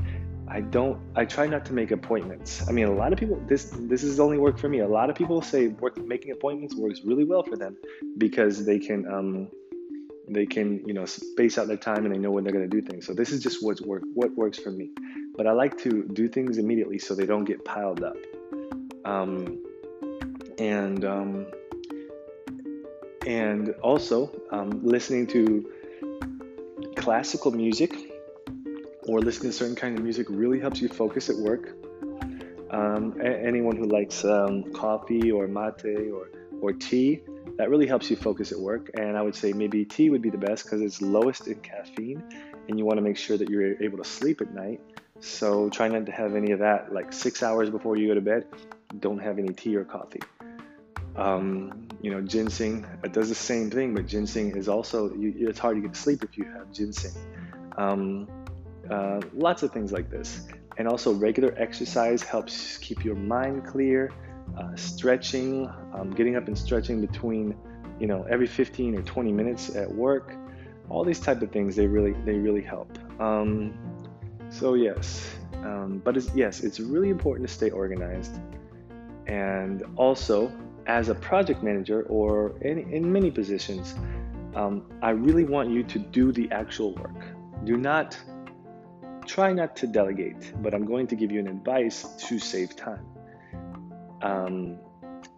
I 0.47 0.61
don't. 0.61 0.99
I 1.15 1.25
try 1.25 1.47
not 1.47 1.65
to 1.65 1.73
make 1.73 1.91
appointments. 1.91 2.67
I 2.67 2.71
mean, 2.71 2.85
a 2.85 2.93
lot 2.93 3.11
of 3.11 3.19
people. 3.19 3.41
This 3.47 3.71
this 3.79 4.03
is 4.03 4.19
only 4.19 4.37
work 4.37 4.57
for 4.59 4.69
me. 4.69 4.79
A 4.79 4.87
lot 4.87 5.09
of 5.09 5.15
people 5.15 5.41
say 5.41 5.67
work, 5.67 5.97
making 5.97 6.31
appointments 6.31 6.75
works 6.75 7.01
really 7.03 7.23
well 7.23 7.43
for 7.43 7.55
them 7.55 7.77
because 8.17 8.65
they 8.65 8.77
can 8.77 9.07
um, 9.11 9.47
they 10.33 10.45
can 10.45 10.83
you 10.85 10.93
know 10.93 11.05
space 11.05 11.57
out 11.57 11.67
their 11.67 11.77
time 11.77 12.05
and 12.05 12.13
they 12.13 12.19
know 12.19 12.31
when 12.31 12.43
they're 12.43 12.53
going 12.53 12.69
to 12.69 12.81
do 12.81 12.85
things. 12.85 13.05
So 13.05 13.13
this 13.13 13.31
is 13.31 13.41
just 13.41 13.63
what's 13.63 13.81
work 13.81 14.03
what 14.13 14.35
works 14.35 14.57
for 14.57 14.71
me. 14.71 14.91
But 15.35 15.47
I 15.47 15.51
like 15.51 15.77
to 15.79 16.03
do 16.13 16.27
things 16.27 16.57
immediately 16.57 16.99
so 16.99 17.15
they 17.15 17.25
don't 17.25 17.45
get 17.45 17.65
piled 17.65 18.03
up. 18.03 18.15
Um, 19.05 19.59
and 20.59 21.03
um, 21.05 21.45
and 23.25 23.69
also 23.81 24.31
um, 24.51 24.81
listening 24.83 25.27
to 25.27 25.69
classical 26.97 27.51
music 27.51 27.95
or 29.07 29.19
listening 29.19 29.51
to 29.51 29.57
certain 29.57 29.75
kind 29.75 29.97
of 29.97 30.03
music 30.03 30.27
really 30.29 30.59
helps 30.59 30.81
you 30.81 30.87
focus 30.87 31.29
at 31.29 31.35
work. 31.35 31.75
Um, 32.71 33.15
a- 33.19 33.45
anyone 33.45 33.75
who 33.75 33.85
likes 33.85 34.25
um, 34.25 34.71
coffee 34.73 35.31
or 35.31 35.47
mate 35.47 36.09
or, 36.11 36.29
or 36.61 36.73
tea, 36.73 37.21
that 37.57 37.69
really 37.69 37.88
helps 37.88 38.09
you 38.09 38.15
focus 38.15 38.51
at 38.51 38.59
work. 38.59 38.91
And 38.93 39.17
I 39.17 39.21
would 39.21 39.35
say 39.35 39.53
maybe 39.53 39.85
tea 39.85 40.09
would 40.09 40.21
be 40.21 40.29
the 40.29 40.38
best 40.38 40.63
because 40.63 40.81
it's 40.81 41.01
lowest 41.01 41.47
in 41.47 41.59
caffeine 41.62 42.23
and 42.67 42.79
you 42.79 42.85
want 42.85 42.97
to 42.97 43.01
make 43.01 43.17
sure 43.17 43.38
that 43.38 43.50
you're 43.50 43.81
able 43.81 43.97
to 43.97 44.03
sleep 44.03 44.41
at 44.41 44.53
night. 44.53 44.81
So 45.19 45.69
try 45.69 45.88
not 45.88 46.05
to 46.07 46.12
have 46.12 46.35
any 46.35 46.51
of 46.51 46.59
that. 46.59 46.93
Like 46.93 47.13
six 47.13 47.43
hours 47.43 47.69
before 47.69 47.95
you 47.97 48.07
go 48.07 48.15
to 48.15 48.21
bed, 48.21 48.45
don't 49.00 49.19
have 49.19 49.39
any 49.39 49.53
tea 49.53 49.75
or 49.75 49.83
coffee. 49.85 50.21
Um, 51.15 51.88
you 52.01 52.12
know, 52.12 52.21
ginseng 52.21 52.85
it 53.03 53.13
does 53.13 53.29
the 53.29 53.35
same 53.35 53.69
thing, 53.69 53.93
but 53.93 54.07
ginseng 54.07 54.57
is 54.57 54.67
also 54.67 55.13
you, 55.13 55.47
it's 55.47 55.59
hard 55.59 55.75
to 55.77 55.81
get 55.81 55.93
to 55.93 56.00
sleep 56.00 56.23
if 56.23 56.38
you 56.38 56.45
have 56.45 56.71
ginseng. 56.71 57.13
Um, 57.77 58.27
uh, 58.89 59.21
lots 59.33 59.63
of 59.63 59.71
things 59.71 59.91
like 59.91 60.09
this, 60.09 60.47
and 60.77 60.88
also 60.88 61.13
regular 61.13 61.53
exercise 61.57 62.23
helps 62.23 62.77
keep 62.77 63.05
your 63.05 63.15
mind 63.15 63.65
clear. 63.65 64.12
Uh, 64.57 64.75
stretching, 64.75 65.67
um, 65.93 66.12
getting 66.12 66.35
up 66.35 66.47
and 66.47 66.57
stretching 66.57 67.01
between, 67.01 67.55
you 68.00 68.05
know, 68.05 68.23
every 68.29 68.45
15 68.45 68.95
or 68.95 69.01
20 69.01 69.31
minutes 69.31 69.75
at 69.75 69.91
work. 69.91 70.35
All 70.89 71.03
these 71.03 71.19
type 71.19 71.41
of 71.41 71.51
things 71.51 71.75
they 71.75 71.88
really 71.88 72.13
they 72.23 72.38
really 72.38 72.62
help. 72.62 72.97
Um, 73.19 73.73
so 74.50 74.75
yes, 74.75 75.35
um, 75.63 76.01
but 76.03 76.17
it's, 76.17 76.29
yes, 76.35 76.59
it's 76.59 76.79
really 76.79 77.09
important 77.09 77.47
to 77.47 77.53
stay 77.53 77.71
organized, 77.71 78.38
and 79.25 79.83
also 79.95 80.51
as 80.85 81.09
a 81.09 81.15
project 81.15 81.63
manager 81.63 82.03
or 82.03 82.55
in, 82.62 82.77
in 82.91 83.12
many 83.12 83.31
positions, 83.31 83.95
um, 84.55 84.85
I 85.01 85.12
really 85.12 85.45
want 85.45 85.69
you 85.69 85.83
to 85.83 86.00
do 86.00 86.31
the 86.31 86.51
actual 86.51 86.93
work. 86.95 87.23
Do 87.63 87.77
not 87.77 88.17
try 89.25 89.53
not 89.53 89.75
to 89.77 89.88
delegate, 89.88 90.53
but 90.62 90.73
I'm 90.73 90.85
going 90.85 91.07
to 91.07 91.15
give 91.15 91.31
you 91.31 91.39
an 91.39 91.47
advice 91.47 92.03
to 92.27 92.39
save 92.39 92.75
time. 92.75 93.05
Um, 94.23 94.79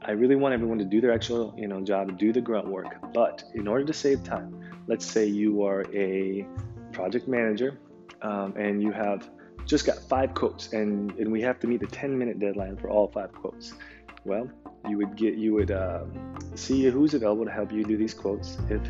I 0.02 0.12
really 0.12 0.36
want 0.36 0.54
everyone 0.54 0.78
to 0.78 0.86
do 0.86 1.02
their 1.02 1.12
actual, 1.12 1.54
you 1.58 1.68
know, 1.68 1.82
job, 1.82 2.18
do 2.18 2.32
the 2.32 2.42
grunt 2.42 2.68
work. 2.68 3.12
But 3.14 3.44
in 3.56 3.68
order 3.68 3.84
to 3.86 3.94
save 3.94 4.24
time, 4.24 4.62
let's 4.88 5.06
say 5.06 5.26
you 5.26 5.64
are 5.64 5.84
a 5.94 6.46
project 6.92 7.28
manager 7.28 7.80
um, 8.22 8.54
and 8.56 8.82
you 8.82 8.92
have 8.92 9.30
just 9.66 9.86
got 9.86 9.98
five 9.98 10.36
quotes, 10.36 10.74
and, 10.74 11.12
and 11.14 11.32
we 11.32 11.42
have 11.42 11.60
to 11.60 11.68
meet 11.68 11.80
the 11.80 11.88
10 11.88 12.18
minute 12.18 12.40
deadline 12.40 12.78
for 12.78 12.90
all 12.90 13.08
five 13.08 13.34
quotes. 13.34 13.74
Well, 14.24 14.50
you 14.88 14.98
would 14.98 15.16
get 15.16 15.36
you 15.36 15.54
would 15.54 15.72
um, 15.72 16.38
see 16.56 16.84
who's 16.86 17.14
available 17.14 17.46
to 17.46 17.52
help 17.52 17.72
you 17.72 17.84
do 17.84 17.98
these 17.98 18.14
quotes. 18.14 18.58
If 18.70 18.82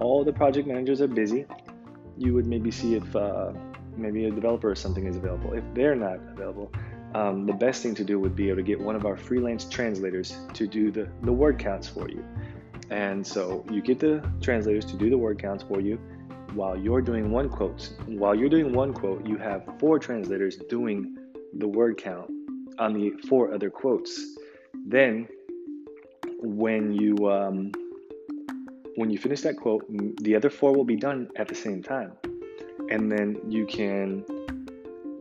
all 0.00 0.24
the 0.24 0.32
project 0.32 0.66
managers 0.68 1.00
are 1.00 1.08
busy, 1.08 1.46
you 2.16 2.34
would 2.34 2.46
maybe 2.46 2.70
see 2.70 2.94
if 2.94 3.16
uh, 3.16 3.52
maybe 3.96 4.24
a 4.26 4.30
developer 4.30 4.70
or 4.70 4.74
something 4.74 5.06
is 5.06 5.16
available. 5.16 5.52
If 5.52 5.64
they're 5.74 5.96
not 5.96 6.18
available, 6.32 6.72
um, 7.14 7.46
the 7.46 7.52
best 7.52 7.82
thing 7.82 7.94
to 7.96 8.04
do 8.04 8.18
would 8.20 8.36
be 8.36 8.48
able 8.48 8.56
to 8.56 8.62
get 8.62 8.80
one 8.80 8.96
of 8.96 9.04
our 9.04 9.16
freelance 9.16 9.64
translators 9.64 10.36
to 10.54 10.66
do 10.66 10.90
the, 10.90 11.08
the 11.22 11.32
word 11.32 11.58
counts 11.58 11.88
for 11.88 12.08
you. 12.08 12.24
And 12.90 13.26
so 13.26 13.64
you 13.70 13.82
get 13.82 13.98
the 13.98 14.22
translators 14.40 14.84
to 14.86 14.96
do 14.96 15.10
the 15.10 15.18
word 15.18 15.38
counts 15.38 15.64
for 15.64 15.80
you 15.80 15.98
while 16.54 16.76
you're 16.76 17.02
doing 17.02 17.30
one 17.30 17.48
quote. 17.48 17.90
While 18.06 18.34
you're 18.34 18.48
doing 18.48 18.72
one 18.72 18.92
quote, 18.92 19.26
you 19.26 19.36
have 19.38 19.64
four 19.78 19.98
translators 19.98 20.56
doing 20.68 21.16
the 21.54 21.68
word 21.68 21.96
count 21.98 22.30
on 22.78 22.92
the 22.94 23.10
four 23.28 23.52
other 23.52 23.70
quotes. 23.70 24.36
Then 24.86 25.28
when 26.42 26.92
you 26.92 27.30
um, 27.30 27.72
when 28.96 29.10
you 29.10 29.18
finish 29.18 29.42
that 29.42 29.56
quote, 29.56 29.84
the 30.22 30.34
other 30.34 30.50
four 30.50 30.74
will 30.74 30.84
be 30.84 30.96
done 30.96 31.28
at 31.36 31.48
the 31.48 31.54
same 31.54 31.82
time, 31.82 32.12
and 32.90 33.10
then 33.10 33.38
you 33.48 33.66
can 33.66 34.24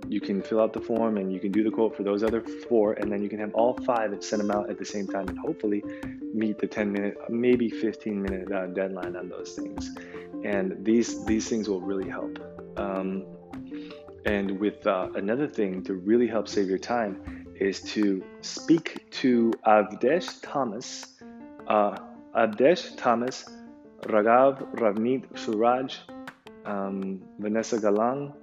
you 0.09 0.19
can 0.19 0.41
fill 0.41 0.59
out 0.59 0.73
the 0.73 0.81
form 0.81 1.17
and 1.17 1.31
you 1.31 1.39
can 1.39 1.51
do 1.51 1.63
the 1.63 1.69
quote 1.69 1.95
for 1.95 2.01
those 2.01 2.23
other 2.23 2.41
four, 2.41 2.93
and 2.93 3.11
then 3.11 3.21
you 3.21 3.29
can 3.29 3.39
have 3.39 3.53
all 3.53 3.73
five 3.85 4.11
and 4.11 4.23
send 4.23 4.41
them 4.41 4.49
out 4.49 4.69
at 4.69 4.79
the 4.79 4.85
same 4.85 5.07
time, 5.07 5.27
and 5.27 5.37
hopefully 5.37 5.83
meet 6.33 6.57
the 6.57 6.67
10 6.67 6.91
minute, 6.91 7.17
maybe 7.29 7.69
15 7.69 8.21
minute 8.21 8.51
uh, 8.51 8.65
deadline 8.67 9.15
on 9.15 9.29
those 9.29 9.53
things. 9.53 9.95
And 10.43 10.83
these 10.83 11.23
these 11.25 11.47
things 11.47 11.69
will 11.69 11.81
really 11.81 12.09
help. 12.09 12.39
Um, 12.75 13.25
and 14.25 14.59
with 14.59 14.85
uh, 14.87 15.09
another 15.15 15.47
thing 15.47 15.83
to 15.83 15.93
really 15.93 16.27
help 16.27 16.47
save 16.47 16.67
your 16.67 16.79
time 16.79 17.45
is 17.55 17.81
to 17.81 18.23
speak 18.41 19.09
to 19.11 19.51
Avdesh 19.65 20.39
Thomas, 20.41 21.19
uh, 21.67 21.97
Avdesh 22.35 22.97
Thomas, 22.97 23.45
Raghav 24.03 24.73
Ravneet 24.75 25.37
Suraj, 25.37 25.95
um, 26.65 27.21
Vanessa 27.37 27.77
Galang, 27.77 28.33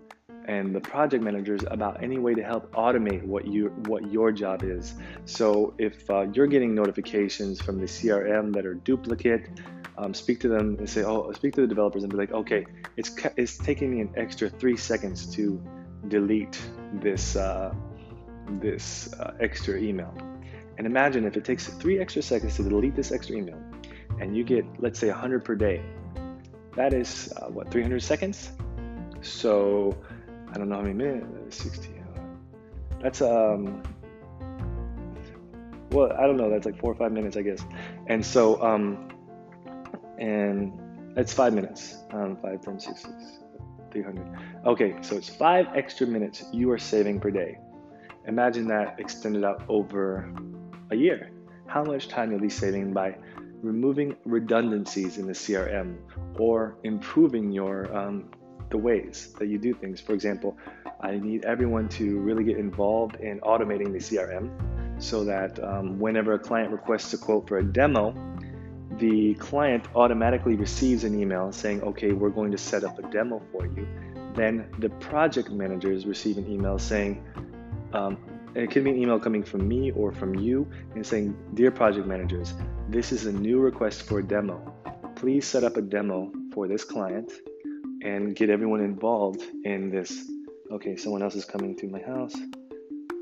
and 0.47 0.75
the 0.75 0.81
project 0.81 1.23
managers 1.23 1.63
about 1.69 2.03
any 2.03 2.19
way 2.19 2.33
to 2.33 2.43
help 2.43 2.71
automate 2.73 3.25
what 3.25 3.47
you 3.47 3.69
what 3.87 4.11
your 4.11 4.31
job 4.31 4.63
is. 4.63 4.95
So 5.25 5.75
if 5.79 6.09
uh, 6.09 6.27
you're 6.33 6.47
getting 6.47 6.75
notifications 6.75 7.61
from 7.61 7.79
the 7.79 7.87
CRM 7.87 8.55
that 8.55 8.65
are 8.65 8.75
duplicate, 8.75 9.49
um, 9.99 10.15
speak 10.15 10.41
to 10.41 10.49
them 10.49 10.77
and 10.79 10.89
say, 10.89 11.03
oh, 11.03 11.33
speak 11.33 11.55
to 11.55 11.63
the 11.63 11.67
developers 11.67 12.05
and 12.05 12.13
be 12.13 12.17
like, 12.17 12.33
okay, 12.33 12.65
it's 12.97 13.11
it's 13.37 13.59
taking 13.59 13.91
me 13.93 14.01
an 14.01 14.13
extra 14.17 14.49
three 14.49 14.77
seconds 14.77 15.27
to 15.35 15.61
delete 16.09 16.61
this 16.95 17.35
uh, 17.35 17.75
this 18.61 19.13
uh, 19.15 19.35
extra 19.41 19.77
email. 19.79 20.15
And 20.79 20.87
imagine 20.87 21.25
if 21.25 21.37
it 21.37 21.45
takes 21.45 21.67
three 21.67 21.99
extra 21.99 22.23
seconds 22.23 22.57
to 22.57 22.63
delete 22.63 22.95
this 22.95 23.11
extra 23.11 23.37
email, 23.37 23.61
and 24.21 24.37
you 24.37 24.45
get 24.45 24.65
let's 24.79 24.99
say 24.99 25.09
100 25.09 25.45
per 25.45 25.57
day. 25.57 25.83
That 26.77 26.93
is 26.93 27.33
uh, 27.37 27.47
what 27.47 27.71
300 27.71 28.01
seconds. 28.03 28.53
So 29.23 29.97
I 30.53 30.59
don't 30.59 30.69
know 30.69 30.77
how 30.77 30.83
many 30.83 30.95
minutes. 30.95 31.63
60. 31.63 31.91
That's 33.03 33.21
um. 33.21 33.83
Well, 35.91 36.13
I 36.13 36.27
don't 36.27 36.37
know. 36.37 36.51
That's 36.51 36.67
like 36.67 36.79
four 36.79 36.93
or 36.93 36.95
five 36.97 37.13
minutes, 37.13 37.37
I 37.37 37.43
guess. 37.43 37.65
And 38.07 38.25
so 38.25 38.61
um, 38.63 39.09
and 40.19 40.73
it's 41.17 41.33
five 41.33 41.55
minutes. 41.55 41.97
Um, 42.11 42.37
five, 42.43 42.61
10, 42.63 42.81
6, 42.81 43.03
6, 43.03 43.13
300. 43.93 44.27
Okay, 44.67 44.97
so 45.01 45.17
it's 45.17 45.29
five 45.29 45.67
extra 45.75 46.07
minutes 46.07 46.45
you 46.53 46.71
are 46.71 46.79
saving 46.79 47.21
per 47.21 47.31
day. 47.31 47.59
Imagine 48.27 48.67
that 48.69 48.99
extended 48.99 49.45
out 49.45 49.63
over 49.69 50.31
a 50.91 50.97
year. 50.97 51.31
How 51.67 51.85
much 51.85 52.09
time 52.09 52.31
you'll 52.31 52.41
be 52.41 52.49
saving 52.49 52.93
by 52.93 53.17
removing 53.63 54.17
redundancies 54.25 55.19
in 55.19 55.27
the 55.27 55.33
CRM 55.33 55.97
or 56.39 56.77
improving 56.85 57.51
your 57.51 57.95
um, 57.97 58.31
the 58.71 58.79
ways 58.79 59.33
that 59.39 59.47
you 59.47 59.59
do 59.59 59.75
things. 59.75 60.01
For 60.01 60.13
example, 60.13 60.57
I 61.01 61.17
need 61.17 61.45
everyone 61.45 61.89
to 61.91 62.19
really 62.19 62.45
get 62.45 62.57
involved 62.57 63.17
in 63.17 63.41
automating 63.41 63.93
the 63.93 63.99
CRM 63.99 64.51
so 64.99 65.25
that 65.25 65.63
um, 65.63 65.99
whenever 65.99 66.35
a 66.35 66.39
client 66.39 66.73
requests 66.73 67.13
a 67.13 67.19
quote 67.19 67.49
for 67.49 67.59
a 67.59 67.65
demo, 67.65 68.15
the 68.99 69.35
client 69.35 69.87
automatically 69.95 70.55
receives 70.55 71.05
an 71.05 71.21
email 71.21 71.53
saying, 71.53 71.83
okay, 71.83 72.13
we're 72.13 72.31
going 72.31 72.51
to 72.51 72.59
set 72.59 72.83
up 72.83 72.99
a 72.99 73.03
demo 73.11 73.43
for 73.53 73.67
you. 73.67 73.87
Then 74.35 74.69
the 74.79 74.89
project 74.89 75.51
managers 75.51 76.07
receive 76.07 76.39
an 76.39 76.51
email 76.51 76.79
saying, 76.79 77.23
um, 77.93 78.19
it 78.55 78.71
could 78.71 78.85
be 78.85 78.91
an 78.91 78.97
email 78.97 79.21
coming 79.21 79.43
from 79.43 79.69
me 79.69 79.91
or 79.91 80.13
from 80.13 80.35
you 80.35 80.67
and 80.95 81.07
saying, 81.07 81.37
Dear 81.55 81.71
project 81.71 82.07
managers, 82.07 82.55
this 82.89 83.13
is 83.13 83.27
a 83.27 83.33
new 83.33 83.61
request 83.61 84.03
for 84.03 84.21
a 84.21 84.23
demo. 84.23 84.75
Please 85.15 85.47
set 85.47 85.63
up 85.63 85.77
a 85.77 85.83
demo 85.83 86.33
for 86.53 86.67
this 86.67 86.83
client 86.83 87.31
and 88.07 88.37
get 88.37 88.51
everyone 88.51 88.81
involved 88.81 89.43
in 89.65 89.91
this. 89.91 90.31
Okay, 90.71 90.97
someone 90.97 91.23
else 91.23 91.35
is 91.35 91.45
coming 91.45 91.77
to 91.77 91.89
my 91.89 92.01
house. 92.01 92.35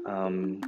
Um, 0.06 0.60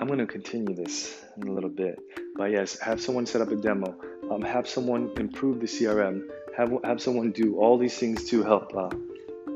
I'm 0.00 0.08
going 0.08 0.18
to 0.18 0.26
continue 0.26 0.74
this 0.74 1.24
in 1.36 1.46
a 1.46 1.52
little 1.52 1.70
bit. 1.70 2.00
But 2.36 2.50
yes, 2.50 2.78
have 2.80 3.00
someone 3.00 3.26
set 3.26 3.40
up 3.40 3.50
a 3.50 3.56
demo. 3.56 3.94
Um, 4.28 4.42
have 4.42 4.68
someone 4.68 5.12
improve 5.16 5.60
the 5.60 5.66
CRM. 5.66 6.22
Have, 6.56 6.72
have 6.82 7.00
someone 7.00 7.30
do 7.30 7.58
all 7.58 7.78
these 7.78 7.96
things 7.96 8.24
to 8.30 8.42
help 8.42 8.76
uh, 8.76 8.90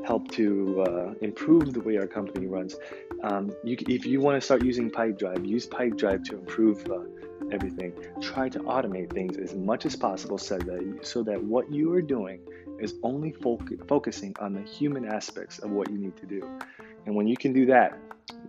help 0.04 0.30
to 0.32 0.82
uh, 0.82 1.14
improve 1.20 1.72
the 1.72 1.80
way 1.80 1.96
our 1.96 2.06
company 2.06 2.46
runs. 2.46 2.76
Um, 3.24 3.52
you, 3.64 3.76
if 3.88 4.06
you 4.06 4.20
want 4.20 4.36
to 4.36 4.40
start 4.40 4.64
using 4.64 4.90
Pipedrive, 4.90 5.46
use 5.46 5.66
Pipedrive 5.66 6.24
to 6.24 6.38
improve 6.38 6.86
uh, 6.88 7.00
everything. 7.52 7.92
Try 8.20 8.48
to 8.48 8.60
automate 8.60 9.12
things 9.12 9.36
as 9.36 9.54
much 9.54 9.86
as 9.86 9.94
possible 9.96 10.38
so 10.38 10.58
that, 10.58 11.00
so 11.02 11.22
that 11.22 11.42
what 11.42 11.72
you 11.72 11.92
are 11.92 12.02
doing 12.02 12.40
is 12.80 12.94
only 13.02 13.32
fo- 13.32 13.60
focusing 13.86 14.34
on 14.40 14.54
the 14.54 14.62
human 14.62 15.04
aspects 15.06 15.58
of 15.58 15.70
what 15.70 15.90
you 15.90 15.98
need 15.98 16.16
to 16.16 16.26
do. 16.26 16.48
And 17.06 17.14
when 17.14 17.26
you 17.26 17.36
can 17.36 17.52
do 17.52 17.66
that, 17.66 17.98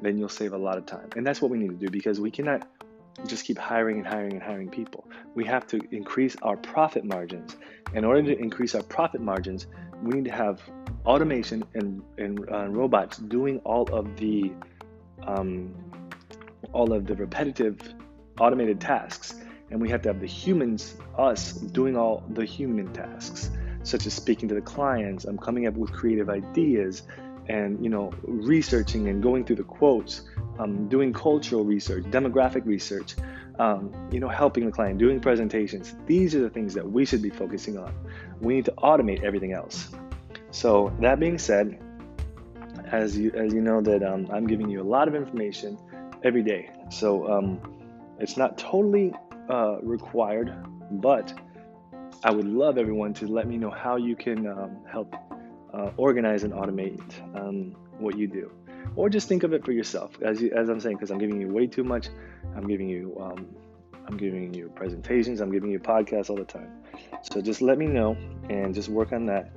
then 0.02 0.18
you'll 0.18 0.30
save 0.30 0.54
a 0.54 0.58
lot 0.58 0.78
of 0.78 0.86
time. 0.86 1.10
And 1.16 1.26
that's 1.26 1.42
what 1.42 1.52
we 1.52 1.58
need 1.58 1.70
to 1.70 1.86
do 1.86 1.90
because 1.90 2.20
we 2.20 2.32
cannot 2.32 2.68
just 3.28 3.46
keep 3.46 3.58
hiring 3.58 3.98
and 4.00 4.08
hiring 4.08 4.34
and 4.34 4.42
hiring 4.42 4.70
people. 4.70 5.08
We 5.36 5.46
have 5.46 5.68
to 5.68 5.80
increase 5.92 6.36
our 6.42 6.58
profit 6.58 7.04
margins. 7.06 7.56
In 7.94 8.06
order 8.06 8.24
to 8.24 8.38
increase 8.38 8.74
our 8.76 8.82
profit 8.84 9.22
margins, 9.22 9.68
we 10.02 10.16
need 10.16 10.26
to 10.26 10.32
have 10.32 10.62
automation 11.06 11.64
and, 11.74 12.02
and 12.18 12.40
uh, 12.52 12.68
robots 12.68 13.18
doing 13.18 13.60
all 13.60 13.84
of 13.94 14.16
the 14.18 14.52
um, 15.28 15.74
all 16.74 16.92
of 16.92 17.06
the 17.06 17.16
repetitive 17.16 17.78
automated 18.40 18.80
tasks 18.80 19.36
and 19.72 19.82
we 19.82 19.90
have 19.90 20.02
to 20.02 20.10
have 20.10 20.20
the 20.20 20.28
humans 20.28 20.96
us 21.18 21.54
doing 21.54 21.96
all 21.96 22.24
the 22.30 22.46
human 22.46 22.92
tasks 22.94 23.50
such 23.84 24.06
as 24.06 24.14
speaking 24.14 24.48
to 24.50 24.56
the 24.56 24.62
clients 24.62 25.26
i'm 25.26 25.38
coming 25.38 25.68
up 25.68 25.74
with 25.76 25.92
creative 25.92 26.30
ideas 26.30 27.04
and 27.50 27.84
you 27.84 27.90
know 27.90 28.12
researching 28.24 29.08
and 29.10 29.22
going 29.22 29.44
through 29.44 29.58
the 29.58 29.64
quotes 29.64 30.22
um, 30.60 30.88
doing 30.88 31.12
cultural 31.12 31.64
research 31.64 32.04
demographic 32.06 32.66
research 32.66 33.16
um, 33.60 33.92
you 34.12 34.20
know 34.20 34.28
helping 34.28 34.66
the 34.66 34.72
client 34.72 34.98
doing 34.98 35.20
presentations. 35.20 35.96
These 36.06 36.36
are 36.36 36.42
the 36.42 36.50
things 36.50 36.74
that 36.74 36.90
we 36.90 37.06
should 37.06 37.22
be 37.22 37.30
focusing 37.30 37.78
on. 37.78 37.94
We 38.42 38.56
need 38.56 38.66
to 38.66 38.72
automate 38.72 39.24
everything 39.24 39.54
else. 39.54 39.90
So 40.52 40.94
that 41.00 41.20
being 41.20 41.38
said 41.38 41.80
as 42.86 43.18
you 43.18 43.32
as 43.32 43.54
you 43.54 43.62
know 43.62 43.82
that 43.82 44.04
um, 44.04 44.28
i'm 44.32 44.46
giving 44.46 44.70
you 44.70 44.82
a 44.82 44.84
lot 44.84 45.08
of 45.08 45.16
information 45.16 45.78
every 46.24 46.44
day. 46.44 46.70
So 46.90 47.32
um, 47.32 47.60
it's 48.20 48.38
not 48.38 48.58
totally 48.58 49.14
uh, 49.50 49.78
required 49.82 50.54
but 50.92 51.34
i 52.24 52.32
would 52.32 52.48
love 52.48 52.78
everyone 52.78 53.14
to 53.14 53.28
let 53.28 53.48
me 53.48 53.58
know 53.58 53.70
how 53.70 53.96
you 53.96 54.16
can 54.16 54.48
um, 54.48 54.78
help 54.90 55.16
uh, 55.74 55.92
organize 55.98 56.44
and 56.44 56.54
automate 56.54 57.02
um, 57.36 57.76
what 57.98 58.18
you 58.18 58.28
do. 58.28 58.52
Or 58.96 59.10
just 59.10 59.28
think 59.28 59.44
of 59.44 59.54
it 59.54 59.66
for 59.66 59.72
yourself. 59.72 60.12
As, 60.22 60.42
you, 60.42 60.52
as 60.52 60.70
i'm 60.70 60.80
saying 60.80 60.98
because 60.98 61.12
i'm 61.12 61.18
giving 61.18 61.40
you 61.40 61.48
way 61.48 61.68
too 61.68 61.84
much 61.84 62.08
i'm 62.56 62.68
giving 62.68 62.88
you 62.90 63.18
um, 63.20 63.48
i'm 64.08 64.18
giving 64.18 64.54
you 64.54 64.72
presentations 64.76 65.42
i'm 65.42 65.52
giving 65.52 65.72
you 65.72 65.80
podcasts 65.80 66.30
all 66.30 66.38
the 66.38 66.44
time. 66.44 66.72
So 67.22 67.42
just 67.42 67.62
let 67.62 67.78
me 67.78 67.88
know 67.88 68.18
and 68.50 68.74
just 68.74 68.90
work 68.90 69.14
on 69.14 69.26
that. 69.28 69.52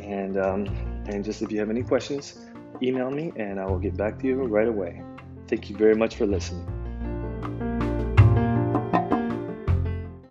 And 0.00 0.36
um, 0.38 0.66
and 1.06 1.24
just 1.24 1.42
if 1.42 1.52
you 1.52 1.60
have 1.60 1.70
any 1.70 1.82
questions 1.82 2.38
email 2.82 3.08
me 3.10 3.32
and 3.36 3.60
i 3.60 3.64
will 3.64 3.78
get 3.78 3.96
back 3.96 4.18
to 4.20 4.26
you 4.26 4.42
right 4.42 4.68
away. 4.68 5.00
Thank 5.46 5.70
you 5.70 5.76
very 5.76 5.94
much 5.94 6.16
for 6.16 6.26
listening 6.26 6.83